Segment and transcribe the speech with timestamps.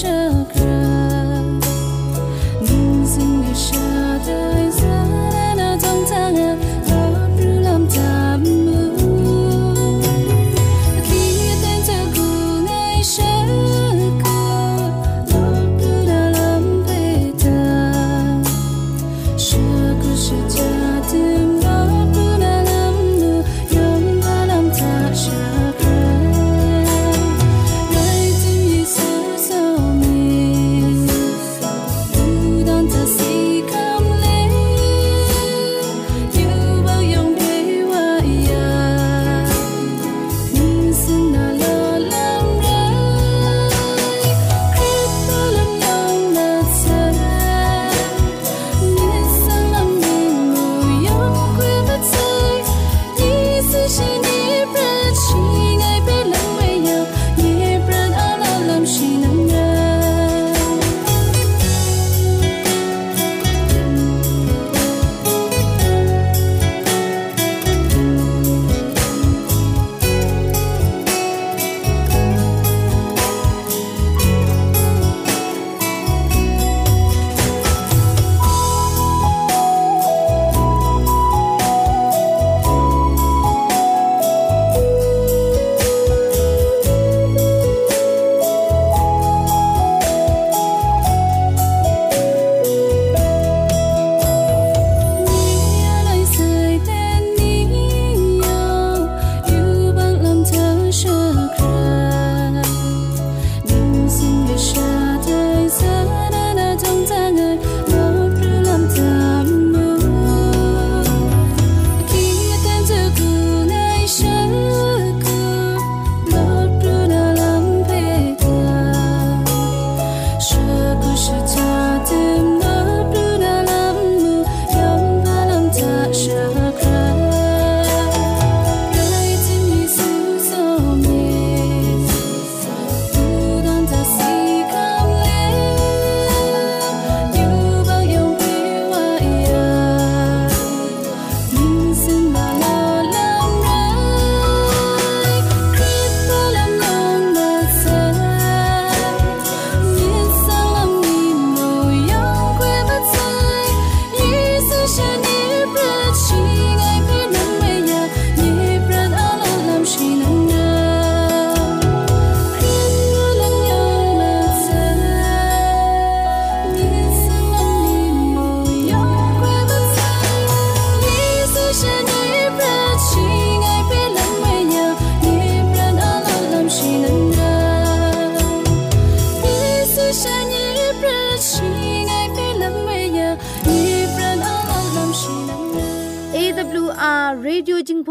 [0.00, 1.40] chakra,
[2.60, 4.63] losing the shadow.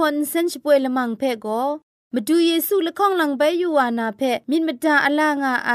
[0.05, 1.63] อนเซนช่วยละมังเพ่ก็
[2.15, 5.71] มาดูเยซูละข้องหลังใบยูวานาเพมินมดาอลางาไอ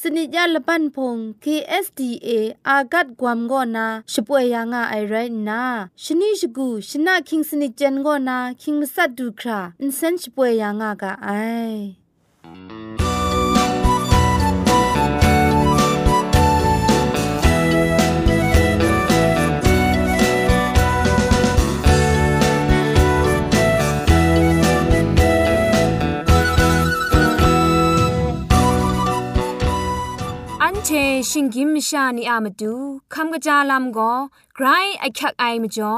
[0.00, 2.28] สนิยาละปันพง KSDA
[2.68, 5.14] อากัดกวมกอนาช่วยยางาไอไร
[5.48, 5.62] นา
[6.02, 11.28] ชนิชกูชนะคิงสนิจันกอนาคิงมัสัดดูคราอินเซนช่วยยางากาไอ
[30.92, 30.96] ช
[31.30, 32.74] ชิงกิมชานีอามาดู
[33.14, 34.12] คำกระจาลำก็
[34.56, 34.66] ไกร
[35.00, 35.94] ไอคักไอมาจ่อ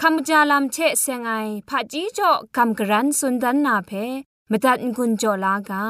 [0.00, 1.32] คำกระจาลำเชเซงไอ
[1.68, 3.90] ผาจีจ่อคำกระรันสุนดันนาเพ
[4.50, 5.84] มาตัดกุญจ่อลากา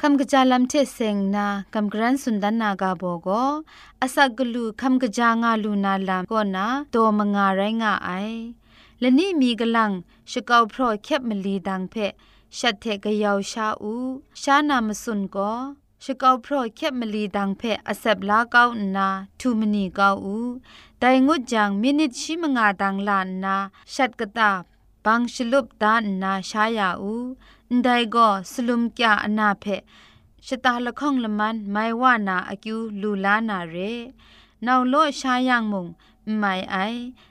[0.00, 3.28] คำกระจาลำเทเซงนาคำกรันสุนดันนากาโบโก
[4.00, 8.10] อาศักกลูคำกระจางาลูนาลามก็นาโตมงาไรงาไอ
[9.00, 9.90] และนี่มีกลัง
[10.30, 11.94] ชกาวพรอแคบมลีดังเพ
[12.58, 13.94] ชัดเทกยาวชาอู
[14.42, 15.52] ชานามสุนก็
[16.04, 18.62] ชกาวพรอแคบมลีดังเพอเซบลาเกา
[18.96, 19.08] นา
[19.40, 20.36] ทูมนีเกาอู
[20.98, 23.56] ไดงุดจังมินิตชิมงาดังลานนา
[23.94, 24.50] ชัดกตา
[25.04, 27.14] บังชลุบดานนาชายาอู
[27.83, 29.65] ไดก็สลุมกะอนาเพ
[30.47, 33.75] ชตาละข้องละมันไม่ว่านาอกิวลูลานาเร
[34.65, 35.87] นาวโลชายังมุง
[36.37, 36.77] ไม่ไอ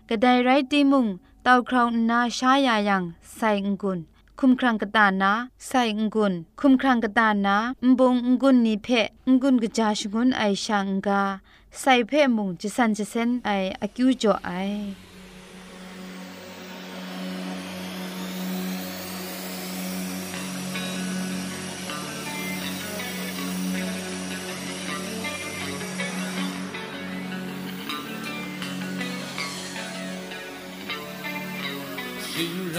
[0.09, 1.07] กระไดไรตีมุง
[1.43, 3.03] เต้าคราวนาชายายัง
[3.37, 3.99] ใส่งกุน
[4.39, 5.33] คุมครังกตานา
[5.67, 8.89] ใส่งกุนคุมครังกตานาอุบงกุนนิเพ
[9.27, 11.23] งกุนกจาชกุนไอชังกา
[11.79, 13.51] ใส่เพมุงจะสันจะเซนไอ
[13.81, 14.51] อกิวจ่อไอ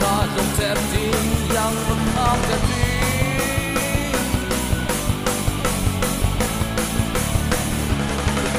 [0.00, 1.24] ก็ต้องเจ็บจริง
[1.56, 2.86] ยังมันทำจะดี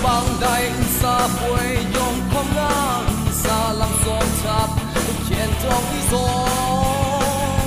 [0.03, 0.47] บางใด
[0.99, 3.05] สาบวยยอมพงาน
[3.43, 4.69] สาลังสมทับ
[5.23, 6.29] เขียนจองที่สอ
[7.63, 7.65] ง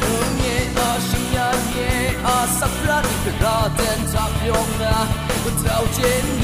[0.00, 0.42] เออเง
[0.78, 1.76] อาชิยาเง
[2.26, 4.98] อาสักรันกระเด็นทับยองนะ
[5.60, 6.43] เจ้าเจน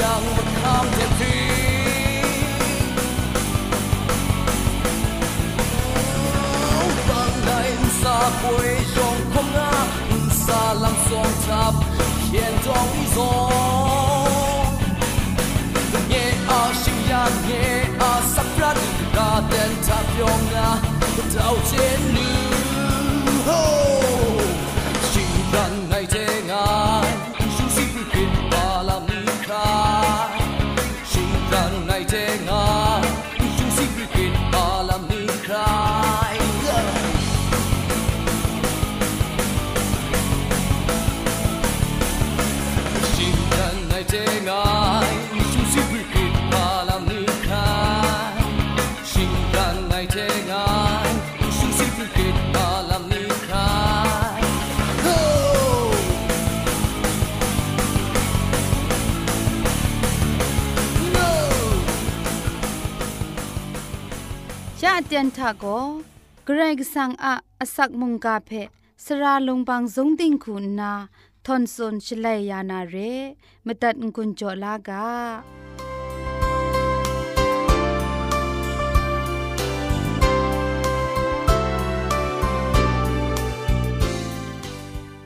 [0.00, 1.44] ยังไม่ข้ามเท็ที่
[7.08, 7.50] บางใน
[8.00, 9.72] สาป่วยจงคงงา
[10.46, 11.74] สาลังสองทับ
[12.22, 13.34] เขียนจงอีสอ
[14.64, 14.66] ง
[16.08, 17.64] เย่อาชิงยาเย่
[18.00, 18.78] อาสักรัด
[19.16, 65.64] กาเเตียนทาโก
[66.44, 68.50] เกรกสังอะอสักมุงกาเพ
[69.04, 70.92] สระลงบางสงติงคุณนา
[71.46, 72.96] ทอนซนชลัยยานาเร
[73.66, 75.06] มตัดกุญจลากา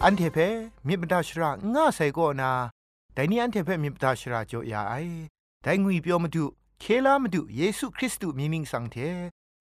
[0.04, 0.38] อันเทเพ
[0.87, 2.50] มีบดาชราง่าใส่ก็นา
[3.12, 4.94] แต่นี่อันเทเพมีบดาชราจ่อยาไอ
[5.62, 6.44] แต่งุยเปียวมาดู
[6.80, 8.96] เคลามาดูเยซูคริสต์มีมิงสังเท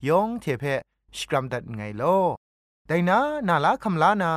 [0.08, 0.63] ยองเทเพ
[1.18, 2.03] สกรัมดัดไงโล
[2.88, 4.34] แต่นานาลาคำลานา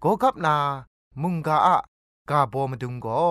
[0.00, 0.56] โกกับนา
[1.22, 1.78] มุงกาอะ
[2.30, 3.24] กาโบมาดุงก็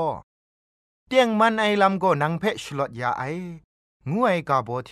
[1.07, 3.23] เตียงมันไอลำก็นังเพชลอดยาไอ
[4.09, 4.91] งูไอกาโบเท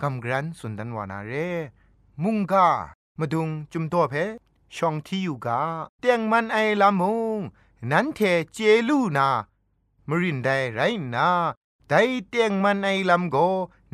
[0.00, 1.32] กำกรันสุนดันวานาเร
[2.22, 2.66] มุงกา
[3.18, 4.14] มาดุงจุมตัวเพ
[4.74, 5.60] ช่องที่อยู่กา
[6.00, 7.02] เตียงมันไอลำม
[7.36, 7.38] ง
[7.90, 8.20] นั้นเท
[8.52, 9.28] เจลูนา
[10.08, 10.80] มรินได้ไร
[11.14, 11.28] นา
[11.88, 11.94] ได
[12.28, 13.36] เตียงมันไอลำโก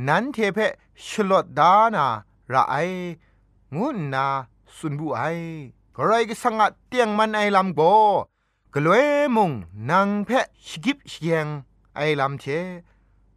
[0.09, 0.59] นั้นเทเพ
[1.09, 2.07] ชลดดานา
[2.53, 2.75] ระไอ
[3.77, 4.27] งุนนา
[4.77, 5.23] สุนบุไอ
[5.97, 7.81] กรก็สังกัดเตียงมันไอลำโก
[8.75, 9.51] กลวยมุง
[9.91, 11.47] นางเพะชกิบเชียง
[11.97, 12.45] ไอลำเท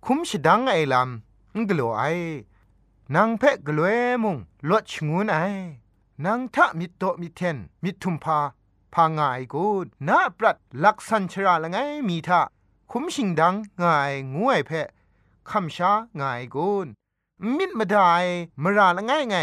[0.06, 2.04] คุมชดังไอลำงกลัวไอ
[3.16, 4.38] นางเพะกลวยมุง
[4.70, 5.38] ลดชงุนไอ
[6.26, 8.40] นางทะมิโตมิเทนมิทุมพา
[8.94, 9.66] พางายกู
[10.08, 12.42] นาปรัดลักษันชราละไงมีทะ
[12.92, 14.88] คุมชิงดังง่ายงวยเพะ
[15.50, 16.88] คำช้าง่ายกูน
[17.58, 18.14] มิดมาได้
[18.64, 19.38] มราละไงไง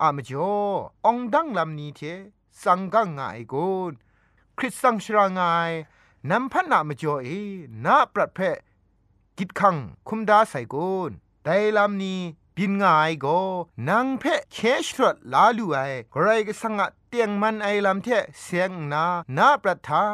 [0.00, 0.52] อามจ่อ
[1.06, 2.00] องดังลำนี้เท
[2.62, 3.68] สังกังง่ายกู
[4.56, 5.70] คริสสังชรางาย
[6.30, 7.28] นำพันนามจ่อเอ
[7.84, 8.40] นาปรัดเพ
[9.38, 9.76] กิดขัง
[10.08, 11.10] คุมดาใส่กูน
[11.44, 12.20] ไดลำนี้
[12.56, 13.40] บินง่ายก็
[13.88, 15.78] นางเพเคชรดลาลูไอ
[16.10, 18.08] ใครก็สังกเตียงมันไอลำเท
[18.40, 19.04] เสียงนา
[19.36, 20.04] นาประทา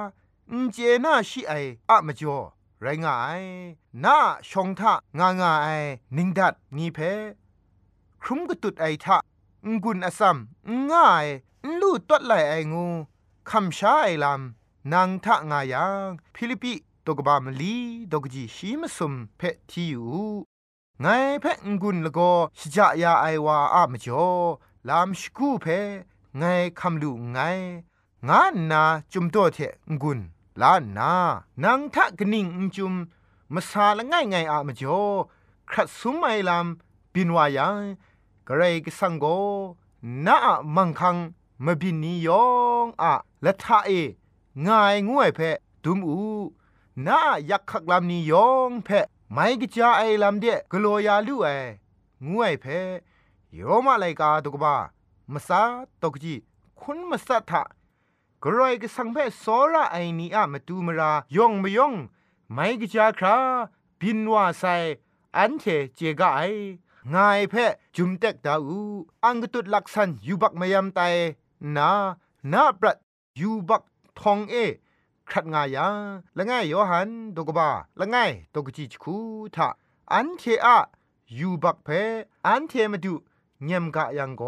[0.72, 1.52] เจนาชิไอ
[1.90, 2.38] อะมจ่อ
[2.82, 3.42] ไรงาย
[4.04, 4.18] น้า
[4.50, 5.68] ชงทะงางาไอ
[6.16, 6.98] นิงดัดนีเพ
[8.22, 9.16] ครุมกตุดไอทะ
[9.66, 10.36] งกุนอสัม
[10.90, 11.26] ง่าย
[11.80, 12.86] ลู่ตัดไหลไองู
[13.50, 16.72] คำช้าไอลำนางทะงายังฟิลิปิ
[17.06, 17.76] ตกบามลี
[18.12, 20.10] ดกจีชีมสุมเพทีอยู่
[21.00, 21.06] ไง
[21.40, 24.28] เพงกุนละก็ชจายาไอวาอามจ่อ
[24.88, 25.66] ลามสกูเพ
[26.38, 26.42] ไง
[26.80, 27.38] คำลูไง
[28.28, 29.58] งานนาจุมตัวเท
[29.92, 30.20] งกุน
[30.62, 31.12] ลานนา
[31.64, 32.46] นังทะกนิ่ง
[32.76, 32.94] จุม
[33.54, 35.02] มาซาละง่ายไงอามจ่อ
[35.70, 36.66] ครัดสุมไอลาม
[37.12, 37.82] บินวายัง
[38.46, 39.24] กระไรก็สังโก
[40.26, 40.36] นา
[40.76, 41.16] มังคัง
[41.64, 42.46] มาบินนิยอ
[42.84, 43.12] งอะ
[43.44, 43.90] ละทะเอ
[44.66, 45.40] ง่ายงวยเพ
[45.84, 46.18] ดุมอู
[47.06, 47.18] นา
[47.50, 48.88] ยักขักลำนิยองเพ
[49.32, 51.48] ไม่กจาไอลำเดกลัวยาลู่ไอ
[52.30, 52.66] งวยเพ
[53.58, 54.74] ยอมาไลกาตุกบ้า
[55.32, 55.60] มสา
[56.02, 56.34] ตกจี
[56.80, 57.62] คุณมาสัทธะ
[58.44, 61.92] กรอยกสังเพสอระไอนีอะมาตูมรายองมยอง
[62.52, 63.36] ไม่กจาครา
[64.00, 64.64] บินว่าไซ
[65.36, 65.64] อันเท
[65.94, 66.40] เจกไอ
[67.14, 67.54] งายเพ
[67.96, 68.80] จุมเต็กดาอู
[69.24, 71.00] อังกตุดลักษันยูบักมายามไต
[71.76, 71.90] นา
[72.52, 72.96] นาปรัด
[73.40, 73.82] ยูบัก
[74.18, 74.54] ทองเอ
[75.28, 75.88] ครัดงายา
[76.36, 77.68] ละง่ายโยหันตกบา
[78.00, 79.16] ละง่ายตกจิจคู
[79.54, 79.68] ทะ
[80.12, 80.78] อันเทอะ
[81.38, 81.88] ยูบักเพ
[82.46, 83.14] อันเทมาดู
[83.64, 84.42] เงียมกะยังโก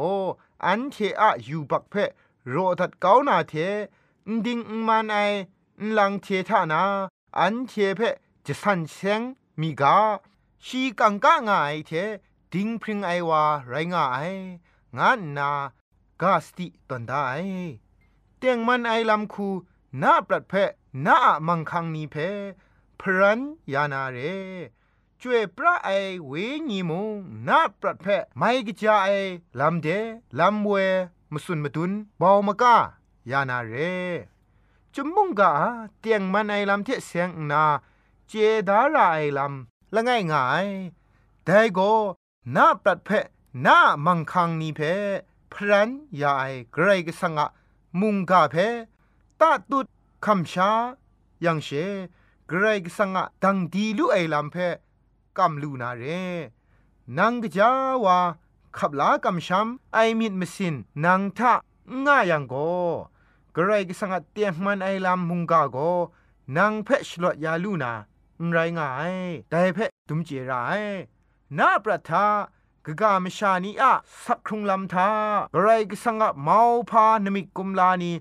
[0.66, 1.94] อันเทอะยูบักเพ
[2.50, 3.54] โรดัดเกานาเท
[4.44, 5.16] ดิงมันไอ
[5.96, 6.82] ลังเททานา
[7.38, 8.00] อันเทเพ
[8.46, 9.20] จะสันเซง
[9.60, 9.98] มีกา
[10.64, 11.90] ชีกังกะงายเท
[12.52, 14.32] ดิงพริงไอวาไรงาย
[14.96, 15.50] งานนา
[16.22, 17.26] กาสติตันได้
[18.38, 19.48] เตียงมันไอลำคู
[20.02, 20.54] นาปรัดเพ
[21.06, 22.16] นามังคังนีเพ
[23.00, 23.40] พรัน
[23.72, 24.18] ยานาเร
[25.20, 25.90] จวยพระไอ
[26.26, 26.32] เว
[26.68, 27.12] ญีมุง
[27.48, 29.08] นาปรัดเพไม่กิจาไอ
[29.60, 29.88] ลำเด
[30.38, 30.72] ลำเว
[31.32, 32.76] มสุนมตุนบาวมกา
[33.30, 33.74] ยานาเร
[34.94, 35.52] จุมมุงกา
[36.00, 37.64] เตียงมันไอลำเทเสียงนา
[38.28, 38.32] เจ
[38.68, 40.66] ดาราไอลำละง่ายง่าย
[41.44, 41.92] แต่ก็
[42.56, 43.10] นาปรัดเพ
[43.66, 44.80] นามังคังนีเพ
[45.52, 45.88] พรัน
[46.20, 47.46] ยาไอเกรกสังะ
[48.00, 48.56] มุงกาเพ
[49.40, 49.86] ตาตุด
[50.24, 50.70] คำชา
[51.44, 51.68] ยังเช
[52.48, 54.56] เกรกสังะดังดีลุไอลำเพ
[55.38, 56.04] กำลูนาเร
[57.18, 57.70] นังกจา
[58.04, 58.18] วา
[58.78, 61.52] ขับลากำช้ำไอมิดมสินนางทะ
[62.06, 62.54] ง่ายยังโก
[63.56, 65.78] กรก็สังเตียมันไอลำมุงกาโก
[66.56, 67.92] นางเพชลดยาลูนา
[68.52, 69.14] ไรง่าย
[69.50, 70.82] แต่เพตุมเจราย
[71.58, 72.26] นาประทา
[72.86, 73.92] กกามชานีอะ
[74.24, 75.08] สักครุงลำทา
[75.54, 76.58] กรก็สังเมา
[76.90, 78.12] พานมิกุมลานี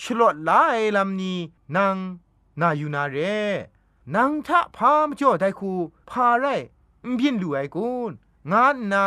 [0.00, 1.38] ชลดลายลำนี้
[1.76, 1.96] นาง
[2.60, 3.16] นาอยู่นาเร
[4.14, 5.72] นางทะพามจ่อได้คู
[6.10, 6.46] พาไร
[7.18, 8.12] บินดูไอกุน
[8.50, 9.06] งานนา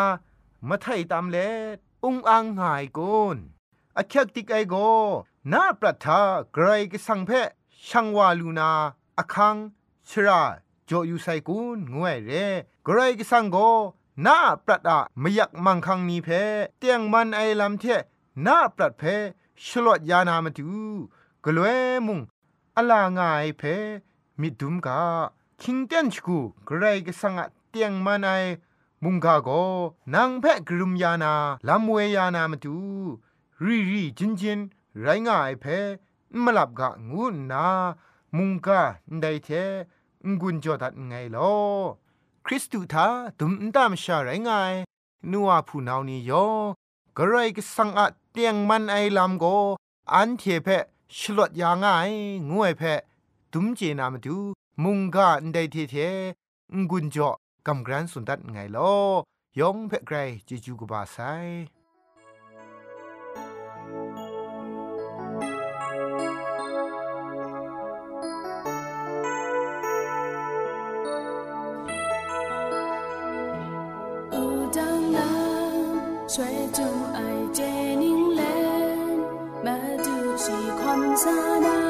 [0.68, 1.38] มาไทยตามเล
[2.04, 3.38] อุงอังหายกุน
[3.98, 4.76] อคักติกไอโก
[5.52, 6.22] นาปรัทา
[6.54, 7.32] ไกรกสังเพ
[7.88, 8.72] ช่างวาลูนา
[9.20, 9.56] อคัง
[10.10, 10.42] ชรา
[10.90, 12.32] จอยู่ไซกุนงวยเร
[12.86, 13.58] ไกรกสังโก
[14.26, 16.30] นาปรัดอะมยักมังคังนีเพ
[16.80, 17.84] เตียงมันไอลำเท
[18.46, 19.04] นาปรัดเพ
[19.66, 20.70] ชลดยานามาดู
[21.46, 22.20] กลวยมุง
[22.78, 23.64] อลางายเพ
[24.40, 25.02] มิดุมกา
[25.62, 28.30] คิงเตนชกูไกรกสังะเตียงมันไอ
[29.04, 29.50] มุงกาโก
[30.14, 31.34] นางเพะกรุมยานา
[31.68, 32.78] ลำเวยานามาดู
[33.64, 34.60] รีรีจินจิน
[35.02, 35.66] ไรง่ายเพ
[36.44, 37.66] มลับกะงูนา
[38.38, 38.82] มุงกา
[39.20, 39.50] ไดเท
[40.40, 41.54] งุนจอดัดไงลอ
[42.46, 43.08] คริสตูทา
[43.40, 44.74] ดุมตามชาไรง่าย
[45.32, 46.46] นัวผู้นานี้ยอ
[47.18, 49.46] กระไรก็สังอะเตียงมันไอลำโก
[50.14, 50.68] อันเทเพ
[51.18, 52.10] ชลดยางาย
[52.52, 52.82] งวยเพ
[53.52, 54.38] ดุมเจนามาดู
[54.84, 55.96] มุงกาไดเทเท
[56.90, 57.30] งุนจอ
[57.68, 58.94] กำกรันสุนทัดไงลอ
[59.60, 61.36] ยองเพ่ไกรจิจูกบาไซา
[76.78, 77.28] จูสี
[77.60, 78.42] ค，
[79.64, 79.70] 马
[80.04, 80.48] 祖是
[80.80, 81.81] 看山南。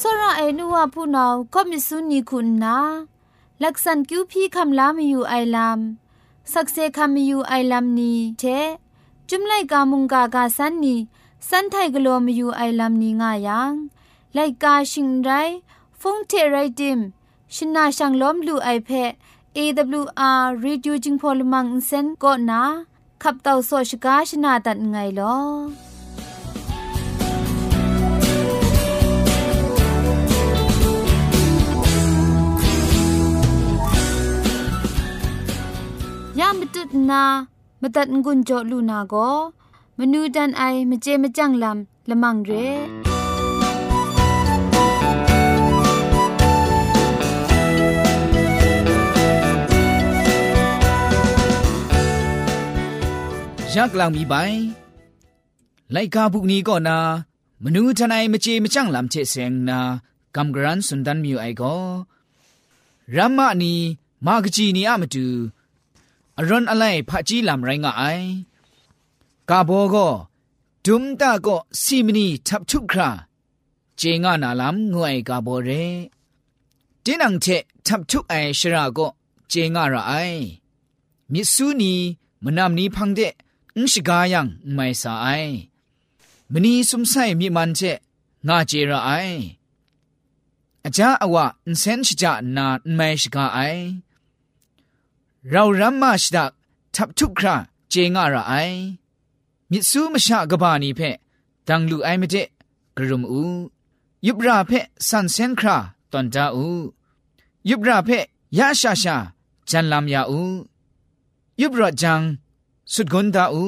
[0.00, 2.76] สระไอนัวผู้นาวก็มิสุนีคุณนา
[3.62, 5.78] ลักษันกิวพี่คำลามีอยู่ไอลาม
[6.52, 8.44] สักเซคำมีอยู่ไอลามนี้เช
[9.28, 10.96] จุมไลกามุงกากาสันนี
[11.48, 13.72] สันไทกลัวมีอยู่ไอลามนี้ง่ายัง
[14.34, 15.30] ไลกาชิงไร
[16.00, 16.98] ฟงเทไรดิม
[17.54, 18.90] ชินาชังล้อมลูไอเพ
[19.56, 22.62] AWR Reducing Polymer Insen ก็นะ
[23.22, 25.36] ขับเต่าโซชกาชนาตัดไงลอ
[36.74, 37.22] ตุดนา
[37.82, 39.14] มตัดงุนจอลูนาโก
[39.98, 42.68] มนูดันไอมเจมจังลำละมังเร่
[53.74, 54.34] ยักลางมีใบ
[55.92, 56.98] ไล่กาบุกนี้ก็นา
[57.62, 59.78] มนูทนายมเจมจังลำเชเซงนา
[60.36, 61.76] กำกรันสุนดันมิวไอก็
[63.16, 63.74] รัมมานี
[64.26, 65.26] มากจีนีอะมาดู
[66.48, 68.02] รนอะไรพะจีลำไรงไอ
[69.50, 70.08] กาโบก็
[70.84, 73.10] ดุมตาก็ซีมนีทับทุกครา
[73.96, 75.70] เจงานาลำงวยกาโบเร
[77.04, 77.46] ดินังเท
[77.86, 79.08] ทับทุกไอชราก็
[79.48, 80.14] เจงาระไอ
[81.32, 81.94] มิสูนี
[82.44, 83.20] มนามนี้พังเด
[83.76, 85.26] อุชกายังไม่สาไอ
[86.52, 87.80] มนีสมไซมีมันเจ
[88.48, 89.10] งาเจระไอ
[90.84, 93.60] อาจาอวะอินเซนชจานาไม่ชกาไอ
[95.50, 96.50] เรารัมมาชดัก
[96.94, 97.56] ทับทุกครา
[97.90, 98.54] เจงาระไอ
[99.70, 101.00] มิสูมชากบานีเพ
[101.68, 102.36] ดังลูไอไม่เจ
[102.96, 103.42] กรุมอู
[104.26, 104.70] ยุบราเพ
[105.08, 105.76] สันเซนครา
[106.12, 106.66] ตอนจาอู
[107.70, 108.10] ยุบราเพ
[108.58, 109.16] ยาชาชา
[109.70, 110.42] จันลามยาอู
[111.60, 112.20] ยุบราจัง
[112.92, 113.64] สุดกนดาอู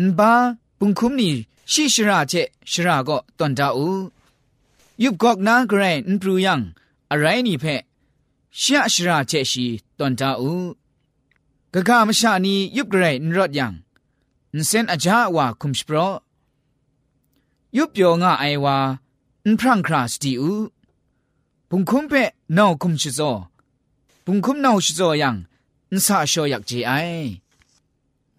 [0.00, 0.32] นบา
[0.78, 1.30] ปุงคุมนี
[1.72, 2.34] ชิชราเจ
[2.70, 3.88] ชราก็ตอนดาอู
[5.02, 6.60] ยุบกอกนากรนปรูยัง
[7.10, 7.64] อะไรนี่เพ
[8.62, 9.66] ชะชราเจชี
[9.98, 10.52] ตอนดาอู
[11.74, 13.72] กะกามชานียุบเกรนรอดยัง
[14.56, 15.96] นเซนอาจาวาคุมสโปร
[17.76, 18.76] ยุบโยงาไอวา
[19.46, 20.52] นพรังคราสติอู
[21.68, 22.12] ปุงคุมเป
[22.56, 23.20] นาวคุมชิโซ
[24.24, 25.36] ปุงคุมนาวชิโซยัง
[25.94, 26.92] นสาโชยักจีไอ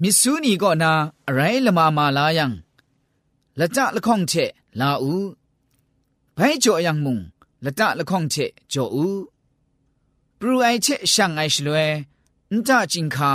[0.02, 0.92] มิสูนีก็นา
[1.28, 2.52] อะไรละมามาลายัง
[3.60, 4.34] ละจะละข้องเช
[4.80, 5.14] ลาอู
[6.34, 7.20] ไปจ่อยังมุง
[7.66, 8.36] ละจะละข้องเช
[8.72, 9.08] จ่ออู
[10.40, 11.78] ปรูไอเชช่างไอชลเว
[12.54, 13.34] นจ่าจิงคา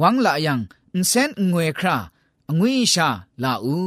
[0.00, 0.60] วังละยัง
[0.98, 1.96] นเซนงวยครา
[2.58, 3.08] งวยชา
[3.42, 3.78] ลาอู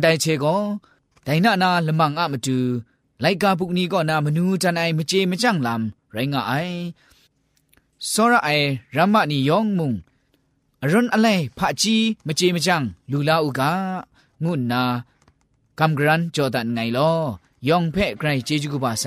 [0.00, 0.56] ได้เชโก็
[1.22, 2.58] แต่น้านาละมังอะมาดู
[3.20, 6.52] ไลกาบุกนี้ก็นามนูจันไอมเจมจังลำไรงาไอ
[8.12, 8.48] สระไอ
[8.96, 9.92] รามานิยองมุง
[10.82, 13.72] อรุณอะไรพะจีมเจมจังลูลาอูกา
[14.44, 14.82] งุนนา
[15.78, 17.10] กำกรันจอดันไงลอ
[17.68, 19.06] ยองเพ่ไกรเจจุกุบาไซ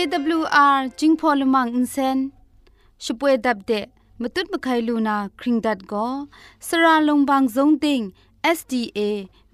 [0.00, 2.18] AWR จิงพอลมังอินเซน
[3.04, 3.86] ช่วยดับเดะ
[4.20, 6.06] มตุดมะไคลูนาคริงดัดก็
[6.66, 8.00] สระลงบางสงติง
[8.56, 9.00] SDA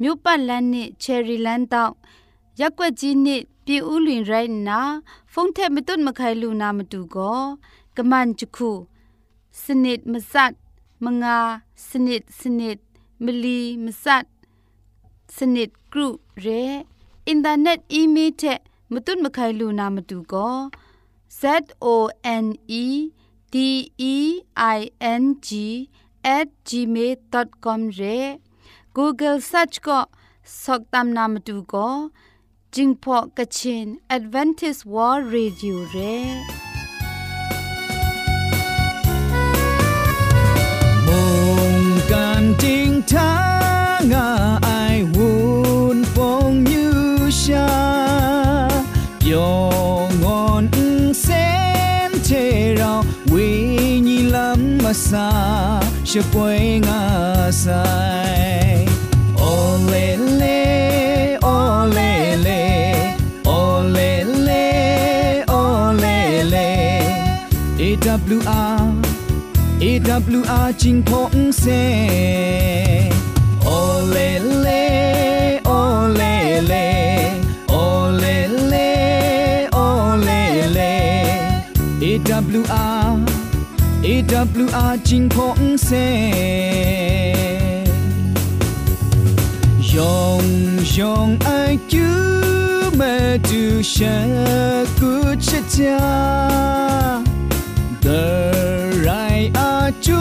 [0.00, 1.94] မြို့ပတ်လန်းနစ်ချယ်ရီလန်းတောက်
[2.60, 4.80] ရက်ွက်ကြီးနစ်ပြည်ဦးလွင်ရိုင်းနာ
[5.32, 7.40] ဖုန်ထက်မတွတ်မခိုင်လူနာမတူကော
[7.96, 8.70] ကမန်ချခု
[9.62, 10.54] စနစ်မစတ်
[11.04, 11.38] မငါ
[11.88, 12.78] စနစ်စနစ်
[13.24, 14.24] မလီမစတ်
[15.36, 16.08] စနစ်ဂရု
[16.44, 16.62] ရဲ
[17.26, 18.08] အင်တာနက်အီး
[18.93, 20.57] မတုတ်မခိုင်လူနာမတူကော
[21.39, 21.43] Z
[21.93, 21.95] O
[22.43, 22.47] N
[22.83, 22.85] E
[23.53, 23.55] D
[24.13, 24.15] E
[24.77, 24.79] I
[25.21, 25.49] N G
[26.35, 28.17] at gmail.com re
[28.97, 29.97] google search ko
[30.61, 31.87] soktam nam tu ko
[32.73, 36.66] jingpho kachin advantage world radio re
[54.87, 55.27] masa
[56.07, 58.07] siya po'y ngasay.
[59.35, 60.63] Olele,
[61.43, 62.63] olele,
[63.43, 64.63] olele,
[65.51, 66.71] olele.
[67.75, 68.87] EWR,
[69.83, 71.65] EWR จิงพงเซ
[85.07, 85.89] AWR จิงพงเซ
[89.93, 90.45] ยอง
[90.97, 91.49] ยองไอ
[91.91, 92.09] จู
[92.99, 93.15] มา
[93.47, 94.17] ดูชะ
[94.97, 95.11] กุ
[95.47, 96.01] ชะจา
[98.03, 98.23] the
[99.05, 99.73] right a
[100.05, 100.19] chu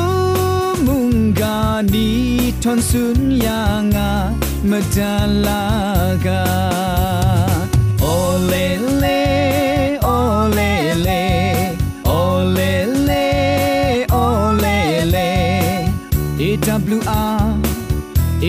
[0.86, 1.56] munga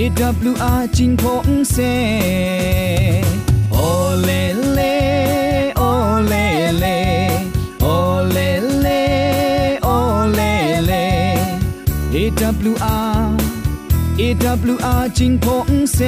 [0.08, 1.84] AWR 真丰盛，
[3.70, 7.30] 哦嘞嘞，哦嘞嘞，
[7.82, 11.38] 哦嘞嘞，哦嘞嘞
[12.14, 13.38] ，AWR
[14.18, 16.06] AWR 真丰盛，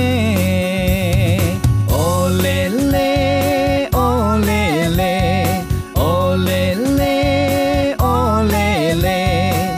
[1.89, 5.61] 哦嘞嘞，哦嘞嘞，
[5.95, 9.75] 哦嘞嘞，哦嘞嘞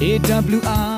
[0.00, 0.89] ，AWR。